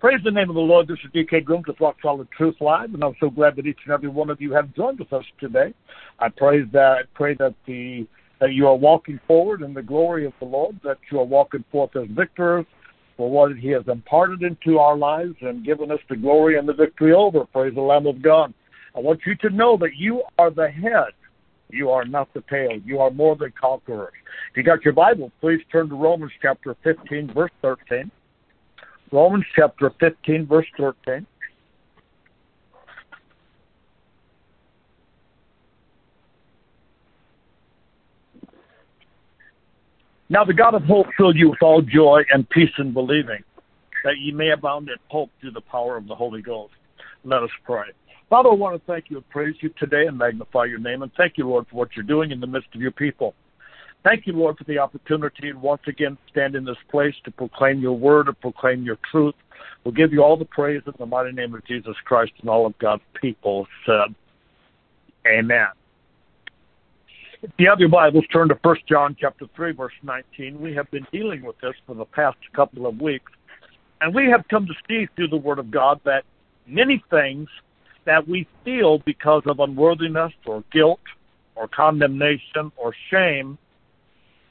[0.00, 0.88] Praise the name of the Lord.
[0.88, 3.80] This is DK Grooms with Rock Solid Truth Live, and I'm so glad that each
[3.84, 5.74] and every one of you have joined with us today.
[6.18, 8.06] I pray that pray that the
[8.40, 11.66] that you are walking forward in the glory of the Lord, that you are walking
[11.70, 12.64] forth as victors
[13.18, 16.72] for what He has imparted into our lives and given us the glory and the
[16.72, 17.44] victory over.
[17.44, 18.54] Praise the Lamb of God.
[18.96, 21.12] I want you to know that you are the head.
[21.68, 22.80] You are not the tail.
[22.86, 24.14] You are more than conquerors.
[24.50, 28.10] If you got your Bible, please turn to Romans chapter 15, verse 13.
[29.12, 31.26] Romans chapter 15, verse 13.
[40.28, 43.42] Now the God of hope fill you with all joy and peace in believing,
[44.04, 46.72] that ye may abound in hope through the power of the Holy Ghost.
[47.24, 47.86] Let us pray.
[48.28, 51.02] Father, I want to thank you and praise you today and magnify your name.
[51.02, 53.34] And thank you, Lord, for what you're doing in the midst of your people.
[54.02, 57.80] Thank you, Lord, for the opportunity to once again stand in this place to proclaim
[57.80, 59.34] your word, to proclaim your truth.
[59.84, 62.66] We'll give you all the praise in the mighty name of Jesus Christ and all
[62.66, 64.14] of God's people said,
[65.26, 65.66] Amen.
[67.42, 70.60] If you have your Bibles, turn to 1 John chapter 3, verse 19.
[70.60, 73.32] We have been dealing with this for the past couple of weeks.
[74.00, 76.24] And we have come to see through the Word of God that
[76.66, 77.48] many things
[78.06, 81.00] that we feel because of unworthiness or guilt
[81.54, 83.58] or condemnation or shame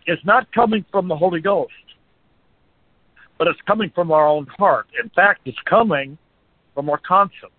[0.08, 1.72] is not coming from the Holy Ghost,
[3.38, 4.88] but it's coming from our own heart.
[5.02, 6.18] In fact, it's coming
[6.74, 7.52] from our conscience.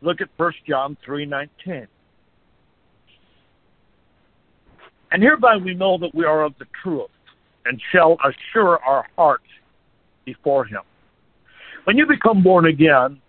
[0.00, 1.86] Look at 1 John 3:19.
[5.10, 7.10] And hereby we know that we are of the truth
[7.66, 9.46] and shall assure our hearts
[10.24, 10.82] before him.
[11.84, 13.20] When you become born again,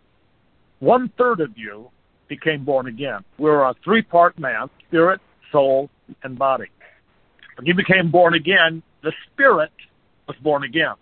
[0.79, 1.89] one third of you
[2.27, 3.23] became born again.
[3.37, 5.19] We're a three part man spirit,
[5.51, 5.89] soul,
[6.23, 6.67] and body.
[7.57, 9.71] When you became born again, the spirit
[10.27, 10.95] was born again.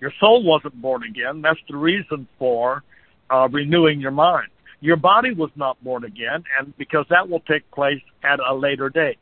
[0.00, 1.40] Your soul wasn't born again.
[1.40, 2.82] That's the reason for
[3.30, 4.48] uh, renewing your mind.
[4.80, 8.90] Your body was not born again, and because that will take place at a later
[8.90, 9.18] date.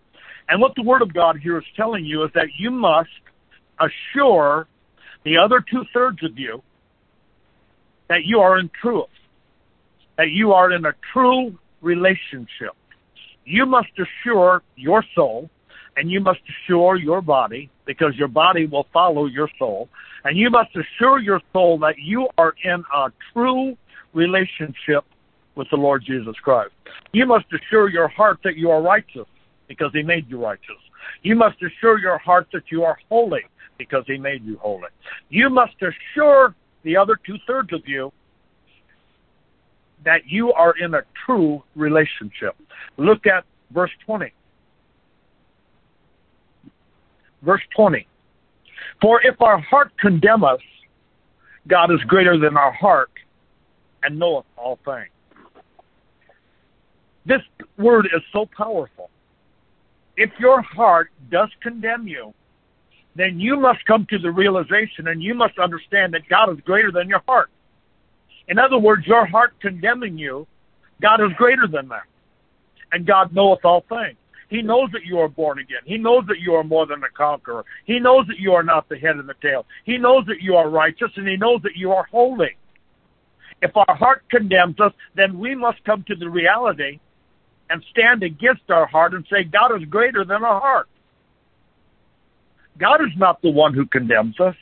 [0.48, 3.10] And what the Word of God here is telling you is that you must
[3.78, 4.66] assure
[5.24, 6.62] the other two thirds of you
[8.08, 9.06] that you are in truth,
[10.18, 12.74] that you are in a true relationship.
[13.44, 15.48] You must assure your soul
[15.96, 19.88] and you must assure your body, because your body will follow your soul,
[20.24, 23.76] and you must assure your soul that you are in a true
[24.14, 25.04] relationship
[25.54, 26.72] with the Lord Jesus Christ.
[27.12, 29.26] You must assure your heart that you are righteous,
[29.68, 30.76] because He made you righteous.
[31.22, 33.42] You must assure your heart that you are holy,
[33.78, 34.88] because He made you holy.
[35.28, 36.54] You must assure
[36.84, 38.12] the other two thirds of you
[40.04, 42.56] that you are in a true relationship.
[42.96, 44.32] Look at verse 20.
[47.42, 48.06] Verse 20.
[49.00, 50.60] For if our heart condemn us,
[51.68, 53.10] God is greater than our heart
[54.02, 55.08] and knoweth all things.
[57.24, 57.42] This
[57.78, 59.10] word is so powerful.
[60.16, 62.34] If your heart does condemn you,
[63.14, 66.90] then you must come to the realization and you must understand that God is greater
[66.90, 67.50] than your heart.
[68.48, 70.46] In other words, your heart condemning you,
[71.00, 72.04] God is greater than that.
[72.92, 74.16] And God knoweth all things.
[74.52, 75.80] He knows that you are born again.
[75.86, 77.64] He knows that you are more than a conqueror.
[77.86, 79.64] He knows that you are not the head and the tail.
[79.84, 82.54] He knows that you are righteous and he knows that you are holy.
[83.62, 87.00] If our heart condemns us, then we must come to the reality
[87.70, 90.88] and stand against our heart and say, God is greater than our heart.
[92.76, 94.56] God is not the one who condemns us.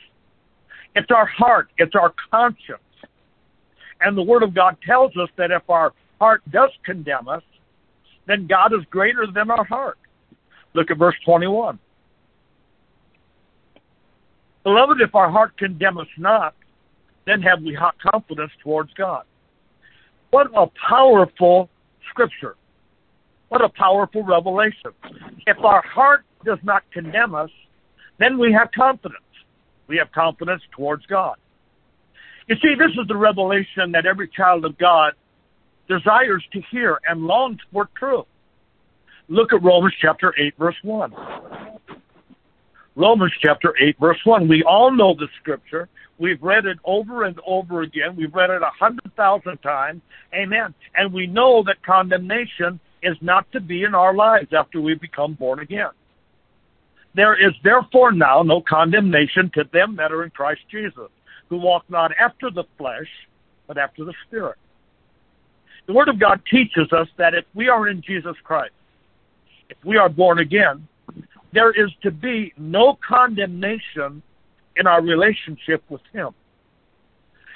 [0.95, 1.67] It's our heart.
[1.77, 2.79] It's our conscience.
[3.99, 7.43] And the Word of God tells us that if our heart does condemn us,
[8.27, 9.97] then God is greater than our heart.
[10.73, 11.79] Look at verse 21.
[14.63, 16.53] Beloved, if our heart condemn us not,
[17.25, 19.23] then have we hot confidence towards God.
[20.29, 21.69] What a powerful
[22.09, 22.55] scripture.
[23.49, 24.91] What a powerful revelation.
[25.45, 27.49] If our heart does not condemn us,
[28.17, 29.23] then we have confidence.
[29.87, 31.35] We have confidence towards God.
[32.47, 35.13] You see, this is the revelation that every child of God
[35.87, 38.25] desires to hear and longs for truth.
[39.27, 41.13] Look at Romans chapter 8, verse 1.
[42.95, 44.47] Romans chapter 8, verse 1.
[44.47, 45.87] We all know the scripture.
[46.19, 48.15] We've read it over and over again.
[48.15, 50.01] We've read it a hundred thousand times.
[50.33, 50.73] Amen.
[50.95, 55.33] And we know that condemnation is not to be in our lives after we become
[55.33, 55.89] born again.
[57.15, 61.09] There is therefore now no condemnation to them that are in Christ Jesus,
[61.49, 63.09] who walk not after the flesh,
[63.67, 64.57] but after the Spirit.
[65.87, 68.73] The Word of God teaches us that if we are in Jesus Christ,
[69.69, 70.87] if we are born again,
[71.53, 74.21] there is to be no condemnation
[74.77, 76.29] in our relationship with Him.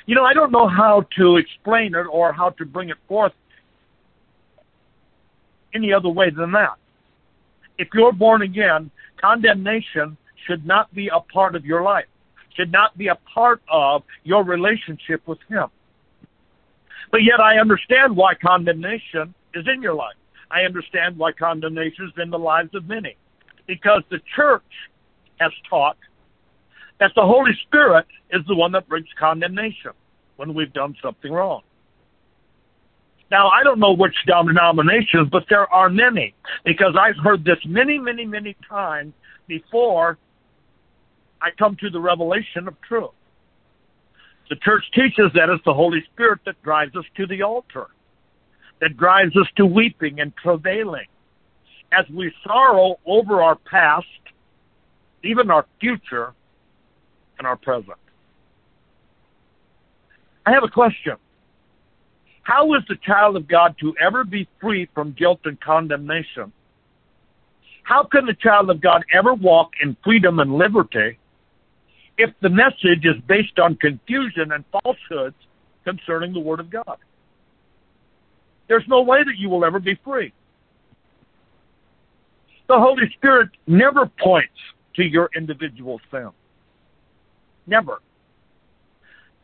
[0.05, 3.33] You know, I don't know how to explain it or how to bring it forth
[5.73, 6.75] any other way than that.
[7.77, 12.05] If you're born again, condemnation should not be a part of your life,
[12.55, 15.67] should not be a part of your relationship with Him.
[17.11, 20.15] But yet I understand why condemnation is in your life.
[20.51, 23.15] I understand why condemnation is in the lives of many.
[23.67, 24.63] Because the church
[25.39, 25.97] has taught
[26.99, 29.91] that the Holy Spirit is the one that brings condemnation
[30.37, 31.61] when we've done something wrong.
[33.31, 37.97] Now, I don't know which denominations, but there are many because I've heard this many,
[37.97, 39.13] many, many times
[39.47, 40.17] before
[41.41, 43.11] I come to the revelation of truth.
[44.49, 47.87] The church teaches that it's the Holy Spirit that drives us to the altar,
[48.79, 51.07] that drives us to weeping and travailing
[51.91, 54.05] as we sorrow over our past,
[55.23, 56.33] even our future,
[57.37, 57.97] and our present.
[60.45, 61.15] I have a question.
[62.43, 66.51] How is the child of God to ever be free from guilt and condemnation?
[67.83, 71.17] How can the child of God ever walk in freedom and liberty
[72.17, 75.35] if the message is based on confusion and falsehoods
[75.83, 76.97] concerning the Word of God?
[78.67, 80.33] There's no way that you will ever be free.
[82.67, 84.53] The Holy Spirit never points
[84.95, 86.29] to your individual sin.
[87.67, 87.99] Never.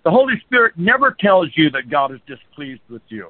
[0.04, 3.30] The Holy Spirit never tells you that God is displeased with you.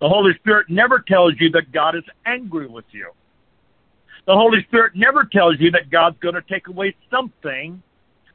[0.00, 3.10] The Holy Spirit never tells you that God is angry with you.
[4.26, 7.82] The Holy Spirit never tells you that God's going to take away something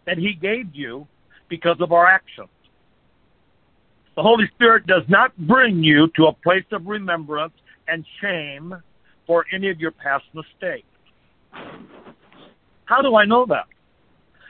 [0.05, 1.07] that He gave you
[1.49, 2.49] because of our actions.
[4.15, 7.53] The Holy Spirit does not bring you to a place of remembrance
[7.87, 8.75] and shame
[9.25, 10.87] for any of your past mistakes.
[12.85, 13.65] How do I know that?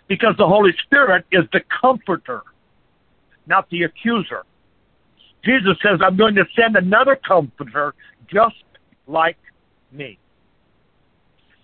[0.07, 2.41] Because the Holy Spirit is the comforter,
[3.47, 4.44] not the accuser.
[5.45, 7.94] Jesus says, I'm going to send another comforter
[8.27, 8.55] just
[9.07, 9.38] like
[9.91, 10.17] me.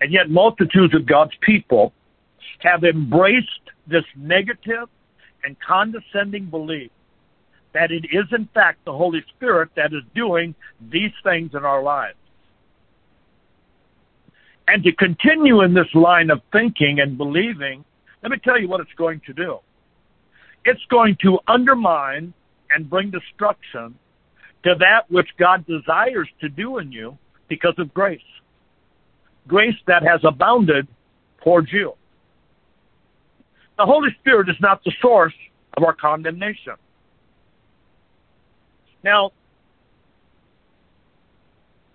[0.01, 1.93] And yet multitudes of God's people
[2.59, 3.49] have embraced
[3.89, 4.87] this negative
[5.43, 6.91] and condescending belief
[7.73, 10.55] that it is in fact the Holy Spirit that is doing
[10.89, 12.17] these things in our lives.
[14.67, 17.83] And to continue in this line of thinking and believing,
[18.21, 19.59] let me tell you what it's going to do.
[20.65, 22.33] It's going to undermine
[22.71, 23.97] and bring destruction
[24.63, 28.21] to that which God desires to do in you because of grace.
[29.47, 30.87] Grace that has abounded
[31.43, 31.93] towards you.
[33.79, 35.33] The Holy Spirit is not the source
[35.77, 36.73] of our condemnation.
[39.05, 39.31] Now,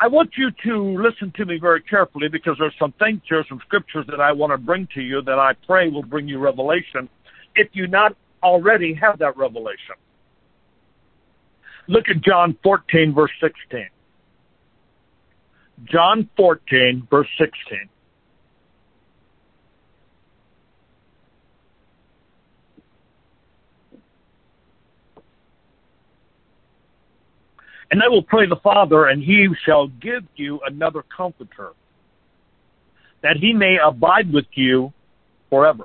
[0.00, 3.60] I want you to listen to me very carefully because there's some things here, some
[3.66, 7.06] scriptures that I want to bring to you that I pray will bring you revelation
[7.54, 9.96] if you not already have that revelation.
[11.86, 13.88] Look at John 14, verse 16.
[15.84, 17.90] John 14, verse 16.
[27.94, 31.74] And I will pray the Father, and he shall give you another comforter,
[33.22, 34.92] that he may abide with you
[35.48, 35.84] forever.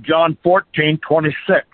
[0.00, 1.66] John 14, 26.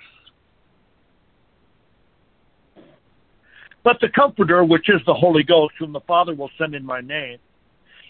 [3.84, 7.00] But the Comforter, which is the Holy Ghost, whom the Father will send in my
[7.00, 7.38] name,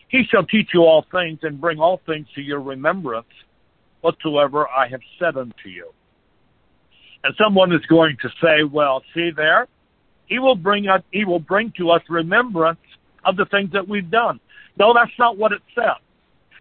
[0.09, 3.29] he shall teach you all things and bring all things to your remembrance
[4.01, 5.93] whatsoever I have said unto you.
[7.25, 9.69] And someone is going to say, well, see there,
[10.31, 12.79] he will bring us, he will bring to us remembrance
[13.25, 14.41] of the things that we've done.
[14.79, 16.01] No, that's not what it says.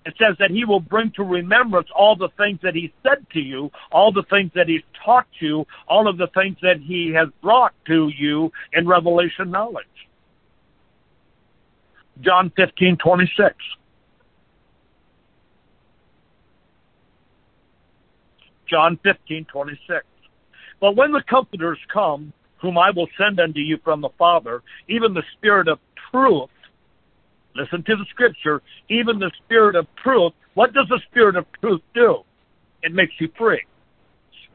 [0.06, 3.40] It says that he will bring to remembrance all the things that he said to
[3.40, 7.28] you, all the things that he's taught you, all of the things that he has
[7.42, 9.86] brought to you in revelation knowledge.
[12.22, 13.56] John 15, 26.
[18.68, 20.06] John 15, 26.
[20.82, 25.14] But when the comforters come, whom I will send unto you from the Father, even
[25.14, 25.80] the Spirit of
[26.12, 26.50] truth.
[27.56, 28.62] Listen to the scripture.
[28.90, 30.34] Even the Spirit of truth.
[30.54, 32.24] What does the Spirit of truth do?
[32.84, 33.64] It makes you free.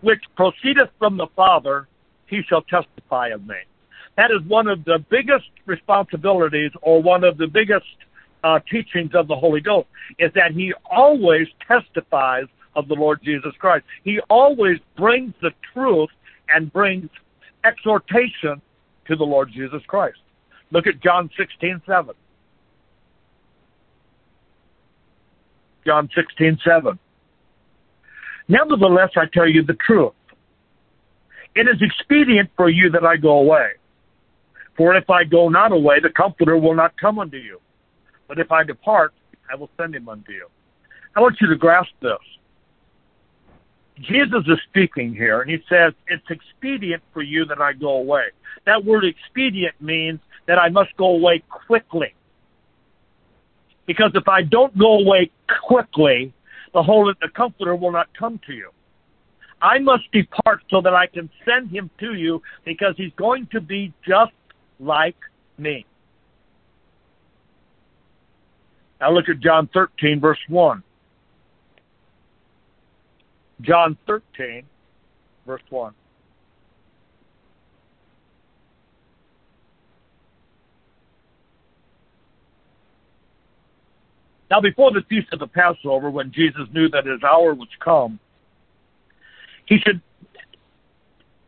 [0.00, 1.88] Which proceedeth from the Father,
[2.26, 3.56] he shall testify of me.
[4.16, 7.87] That is one of the biggest responsibilities or one of the biggest
[8.44, 12.44] uh, teachings of the Holy Ghost is that he always testifies
[12.76, 13.84] of the Lord Jesus Christ.
[14.04, 16.11] He always brings the truth
[16.49, 17.08] and brings
[17.64, 18.61] exhortation
[19.06, 20.18] to the Lord Jesus Christ.
[20.71, 22.14] Look at John 16, 7.
[25.87, 26.99] John 16, 7.
[28.49, 30.12] Nevertheless, I tell you the truth.
[31.54, 33.71] It is expedient for you that I go away.
[34.76, 37.61] For if I go not away, the Comforter will not come unto you.
[38.26, 39.14] But if I depart,
[39.50, 40.49] I will send him unto you.
[41.14, 42.18] I want you to grasp this.
[44.01, 48.25] Jesus is speaking here, and he says, It's expedient for you that I go away.
[48.67, 52.15] That word expedient means that I must go away quickly.
[53.87, 55.31] Because if I don't go away
[55.67, 56.33] quickly,
[56.73, 58.71] the Holy the Comforter will not come to you.
[59.63, 63.61] I must depart so that I can send him to you because he's going to
[63.61, 64.33] be just
[64.81, 65.17] like
[65.57, 65.87] me.
[69.01, 70.83] Now look at John 13, verse 1.
[73.61, 74.64] John 13,
[75.46, 75.94] verse 1.
[84.50, 88.20] Now, before the feast of the Passover, when Jesus knew that his hour was come,
[89.66, 90.00] he should.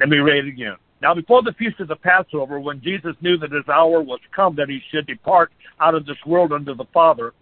[0.01, 0.77] Let me read it again.
[1.03, 4.57] Now, before the feast of the Passover, when Jesus knew that his hour was come
[4.57, 7.33] that he should depart out of this world unto the Father,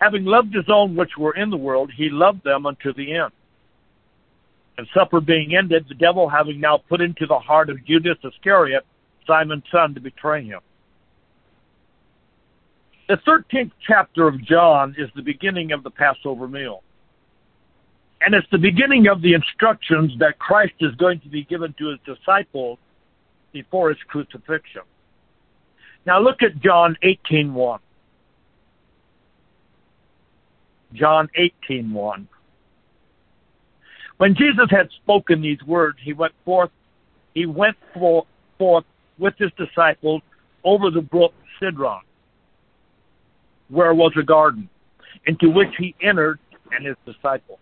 [0.00, 3.32] having loved his own which were in the world, he loved them unto the end.
[4.78, 8.84] And supper being ended, the devil having now put into the heart of Judas Iscariot,
[9.26, 10.60] Simon's son, to betray him.
[13.08, 16.82] The 13th chapter of John is the beginning of the Passover meal.
[18.22, 21.88] And it's the beginning of the instructions that Christ is going to be given to
[21.88, 22.78] his disciples
[23.52, 24.82] before his crucifixion.
[26.06, 27.80] Now look at John 18:1.
[30.94, 32.26] John 18:1.
[34.18, 36.70] When Jesus had spoken these words, he went forth
[37.34, 38.26] he went for,
[38.58, 38.84] forth
[39.18, 40.22] with his disciples
[40.64, 42.00] over the brook Cedron,
[43.68, 44.68] where was a garden,
[45.26, 46.38] into which he entered
[46.72, 47.58] and his disciples.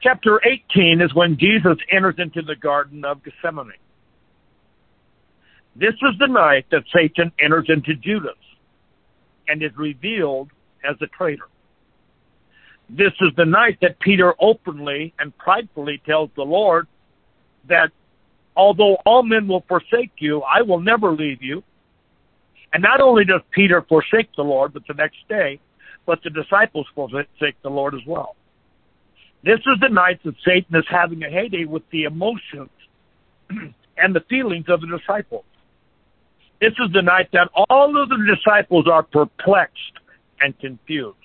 [0.00, 3.72] Chapter 18 is when Jesus enters into the Garden of Gethsemane.
[5.74, 8.38] This is the night that Satan enters into Judas
[9.48, 10.50] and is revealed
[10.88, 11.48] as a traitor.
[12.88, 16.86] This is the night that Peter openly and pridefully tells the Lord
[17.68, 17.90] that
[18.56, 21.62] although all men will forsake you, I will never leave you.
[22.72, 25.60] And not only does Peter forsake the Lord, but the next day,
[26.06, 28.36] but the disciples forsake the Lord as well.
[29.44, 32.70] This is the night that Satan is having a heyday with the emotions
[33.50, 35.44] and the feelings of the disciples.
[36.60, 39.92] This is the night that all of the disciples are perplexed
[40.40, 41.16] and confused.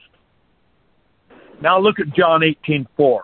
[1.63, 3.23] Now look at John 18:4.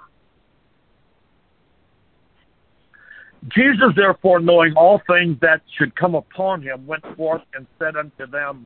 [3.49, 8.25] Jesus, therefore, knowing all things that should come upon him, went forth and said unto
[8.27, 8.65] them,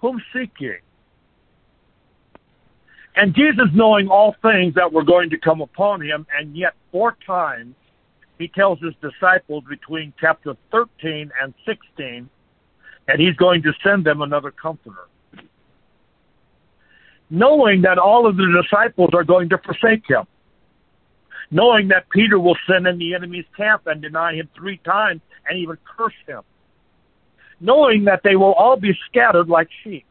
[0.00, 0.74] Whom seek ye?
[3.16, 7.16] And Jesus, knowing all things that were going to come upon him, and yet four
[7.26, 7.74] times
[8.38, 12.28] he tells his disciples between chapter 13 and 16
[13.06, 15.08] that he's going to send them another comforter
[17.32, 20.24] knowing that all of the disciples are going to forsake him,
[21.50, 25.58] knowing that Peter will sin in the enemy's camp and deny him three times and
[25.58, 26.42] even curse him,
[27.58, 30.04] knowing that they will all be scattered like sheep.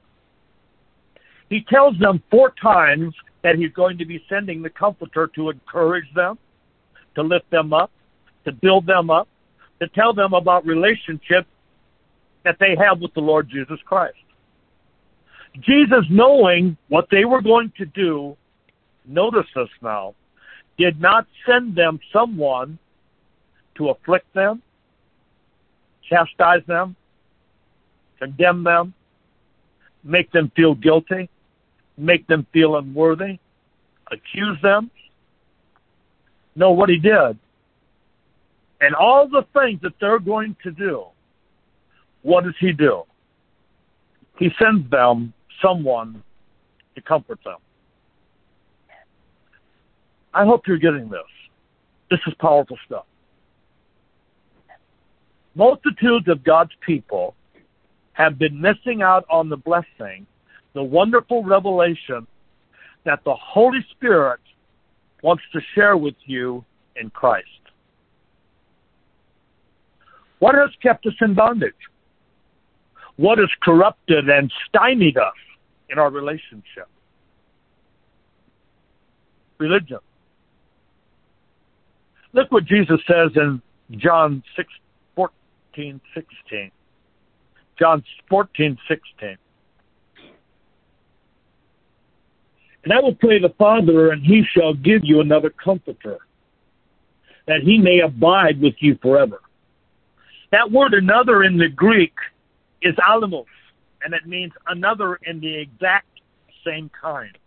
[1.47, 3.13] He tells them four times
[3.43, 6.39] that he's going to be sending the Comforter to encourage them,
[7.13, 7.91] to lift them up,
[8.45, 9.27] to build them up,
[9.79, 11.47] to tell them about relationships
[12.43, 14.17] that they have with the Lord Jesus Christ.
[15.59, 18.37] Jesus, knowing what they were going to do,
[19.05, 20.15] notice this now,
[20.77, 22.79] did not send them someone
[23.75, 24.61] to afflict them,
[26.09, 26.95] chastise them,
[28.19, 28.93] condemn them,
[30.03, 31.29] make them feel guilty,
[31.97, 33.39] make them feel unworthy,
[34.11, 34.89] accuse them.
[36.55, 37.37] No, what he did.
[38.81, 41.05] And all the things that they're going to do,
[42.23, 43.03] what does he do?
[44.39, 46.23] He sends them someone
[46.95, 47.57] to comfort them.
[50.33, 51.21] I hope you're getting this.
[52.09, 53.05] This is powerful stuff.
[55.55, 57.35] Multitudes of God's people
[58.13, 60.25] have been missing out on the blessing,
[60.73, 62.25] the wonderful revelation
[63.03, 64.39] that the Holy Spirit
[65.23, 66.63] wants to share with you
[66.95, 67.47] in Christ.
[70.39, 71.73] What has kept us in bondage?
[73.17, 75.33] What has corrupted and stymied us?
[75.91, 76.87] In our relationship.
[79.57, 79.99] Religion.
[82.33, 83.61] Look what Jesus says in
[83.97, 84.69] John 6,
[85.15, 86.71] 14, 16.
[87.77, 89.37] John 14, 16.
[92.83, 96.17] And I will pray the Father, and he shall give you another comforter,
[97.47, 99.41] that he may abide with you forever.
[100.51, 102.13] That word another in the Greek
[102.81, 103.45] is alamos,
[104.03, 106.07] and it means another in the exact
[106.65, 107.37] same kind.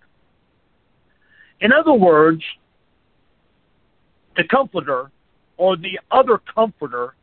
[1.61, 2.43] In other words,
[4.37, 5.11] the comforter
[5.57, 7.15] or the other comforter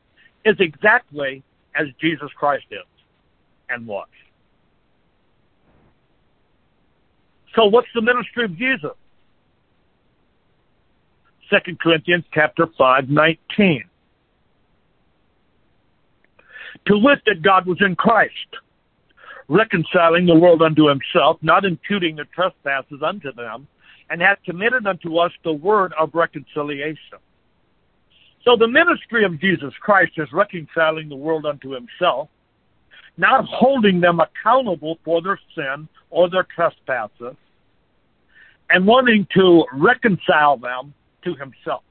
[0.46, 1.44] is exactly
[1.76, 2.80] as Jesus Christ is
[3.70, 4.08] and was.
[7.56, 8.92] So what's the ministry of Jesus?
[11.50, 13.84] Second Corinthians chapter 5, 19.
[16.88, 18.32] To wit that God was in Christ,
[19.52, 23.68] reconciling the world unto himself, not imputing the trespasses unto them,
[24.10, 27.20] and hath committed unto us the word of reconciliation.
[28.46, 32.30] So the ministry of Jesus Christ is reconciling the world unto himself,
[33.18, 37.36] not holding them accountable for their sin or their trespasses,
[38.70, 40.94] and wanting to reconcile them
[41.26, 41.84] to himself.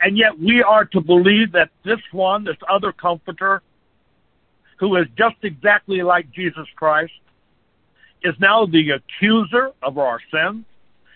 [0.00, 3.62] And yet we are to believe that this one, this other comforter,
[4.82, 7.12] who is just exactly like Jesus Christ,
[8.24, 10.64] is now the accuser of our sins,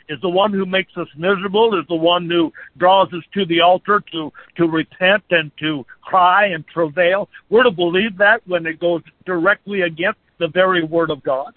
[0.09, 3.61] is the one who makes us miserable, is the one who draws us to the
[3.61, 7.29] altar to, to repent and to cry and travail.
[7.51, 11.53] We're to believe that when it goes directly against the very word of God.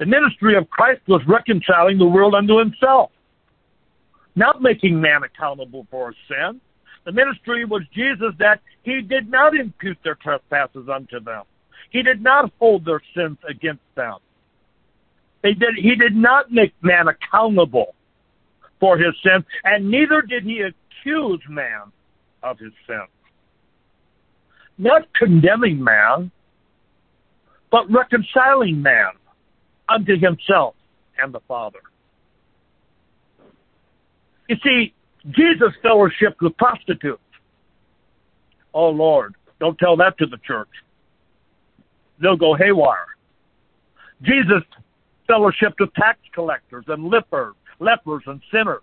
[0.00, 3.12] The ministry of Christ was reconciling the world unto himself,
[4.34, 6.60] not making man accountable for his sin.
[7.04, 11.42] The ministry was Jesus that he did not impute their trespasses unto them.
[11.90, 14.16] He did not hold their sins against them.
[15.42, 17.94] They did, he did not make man accountable
[18.80, 21.92] for his sins, and neither did he accuse man
[22.42, 23.08] of his sins.
[24.78, 26.30] Not condemning man,
[27.70, 29.10] but reconciling man
[29.88, 30.74] unto himself
[31.22, 31.80] and the Father.
[34.48, 34.94] You see,
[35.30, 37.20] Jesus fellowshiped with prostitutes.
[38.72, 40.68] Oh Lord, don't tell that to the church.
[42.20, 43.06] They'll go haywire.
[44.22, 44.62] Jesus
[45.28, 48.82] fellowshiped with tax collectors and lepers, lepers and sinners.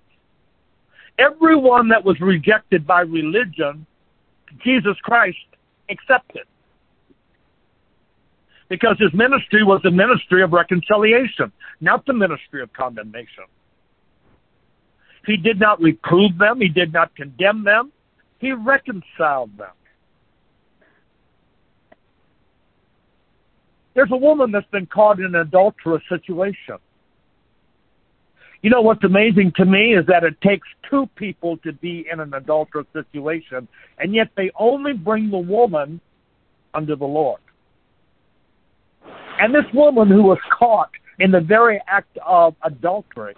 [1.20, 3.86] Everyone that was rejected by religion,
[4.64, 5.38] Jesus Christ
[5.90, 6.44] accepted.
[8.70, 11.52] Because his ministry was the ministry of reconciliation,
[11.82, 13.44] not the ministry of condemnation.
[15.26, 16.62] He did not reprove them.
[16.62, 17.92] He did not condemn them.
[18.40, 19.72] He reconciled them.
[23.94, 26.78] There's a woman that's been caught in an adulterous situation.
[28.62, 32.20] You know what's amazing to me is that it takes two people to be in
[32.20, 36.00] an adulterous situation, and yet they only bring the woman
[36.74, 37.42] under the Lord.
[39.40, 43.36] And this woman who was caught in the very act of adultery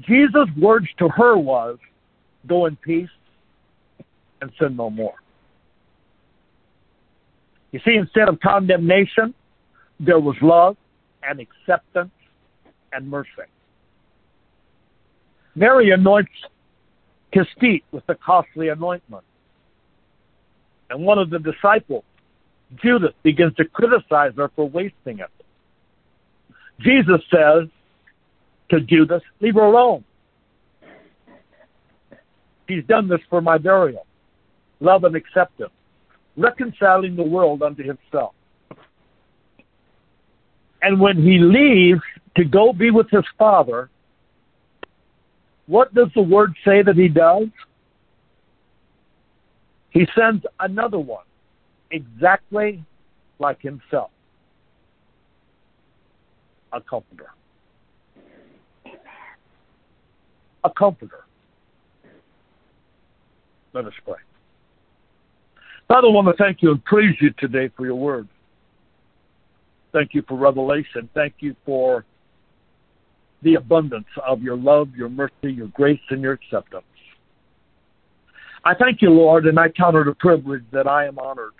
[0.00, 1.78] Jesus' words to her was,
[2.46, 3.08] Go in peace
[4.40, 5.14] and sin no more.
[7.70, 9.34] You see, instead of condemnation,
[10.00, 10.76] there was love
[11.22, 12.10] and acceptance
[12.92, 13.28] and mercy.
[15.54, 16.32] Mary anoints
[17.32, 19.24] his feet with the costly anointment.
[20.90, 22.04] And one of the disciples,
[22.82, 25.30] Judas, begins to criticize her for wasting it.
[26.80, 27.68] Jesus says,
[28.72, 29.22] to do this.
[29.40, 30.02] leave her alone.
[32.66, 34.06] He's done this for my burial.
[34.80, 35.72] Love and acceptance.
[36.36, 38.34] Reconciling the world unto himself.
[40.80, 42.00] And when he leaves
[42.36, 43.90] to go be with his father,
[45.66, 47.48] what does the word say that he does?
[49.90, 51.24] He sends another one,
[51.90, 52.82] exactly
[53.38, 54.10] like himself,
[56.72, 57.32] a comforter.
[60.64, 61.24] A comforter.
[63.72, 64.16] Let us pray.
[65.88, 68.28] Father, I want to thank you and praise you today for your word.
[69.92, 71.08] Thank you for revelation.
[71.14, 72.04] Thank you for
[73.42, 76.84] the abundance of your love, your mercy, your grace, and your acceptance.
[78.64, 81.52] I thank you, Lord, and I count it a privilege that I am honored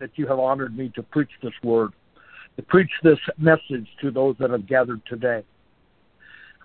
[0.00, 1.92] that you have honored me to preach this word,
[2.56, 5.44] to preach this message to those that have gathered today.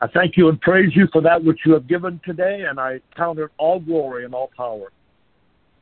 [0.02, 3.00] I thank you and praise you for that which you have given today, and I
[3.16, 4.92] count it all glory and all power.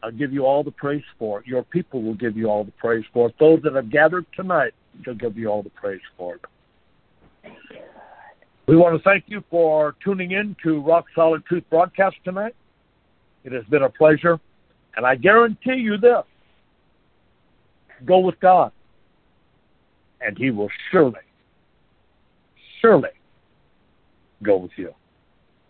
[0.03, 1.47] I'll give you all the praise for it.
[1.47, 3.35] Your people will give you all the praise for it.
[3.39, 4.73] Those that have gathered tonight
[5.03, 6.41] shall give you all the praise for it.
[8.67, 12.55] We want to thank you for tuning in to Rock Solid Truth broadcast tonight.
[13.43, 14.39] It has been a pleasure,
[14.95, 16.23] and I guarantee you this
[18.05, 18.71] go with God,
[20.21, 21.19] and He will surely,
[22.81, 23.09] surely
[24.43, 24.93] go with you.